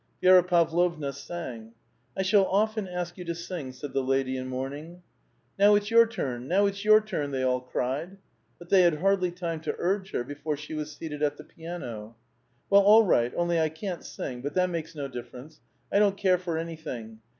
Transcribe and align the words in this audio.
Vi^ra 0.23 0.41
Pavlovna 0.47 1.13
sang. 1.13 1.73
*' 1.95 2.17
I 2.17 2.23
shall 2.23 2.47
often 2.47 2.87
ask 2.87 3.19
yon 3.19 3.27
to 3.27 3.35
sing," 3.35 3.71
said 3.71 3.93
the 3.93 4.01
lady 4.01 4.35
in 4.35 4.47
mourning. 4.47 5.03
*' 5.29 5.59
Now 5.59 5.75
it's 5.75 5.91
your 5.91 6.07
turn! 6.07 6.47
now 6.47 6.65
it's 6.65 6.83
your 6.83 7.01
turn!" 7.01 7.29
the}' 7.31 7.43
all 7.47 7.59
cried. 7.61 8.17
But 8.57 8.69
they 8.69 8.81
had 8.81 8.95
hardly 9.01 9.29
time 9.29 9.59
to 9.61 9.75
urge 9.77 10.09
her 10.13 10.23
before 10.23 10.57
she 10.57 10.73
was 10.73 10.91
seated 10.91 11.21
at 11.21 11.37
the 11.37 11.43
piano. 11.43 12.15
*' 12.41 12.69
Well, 12.71 12.81
all 12.81 13.05
right, 13.05 13.31
only 13.37 13.59
I 13.61 13.69
can't 13.69 14.03
sing; 14.03 14.41
but 14.41 14.55
that 14.55 14.71
makes 14.71 14.95
no 14.95 15.07
difl'erence. 15.07 15.59
I 15.91 15.99
don't 15.99 16.17
care 16.17 16.39
for 16.39 16.57
anything. 16.57 17.19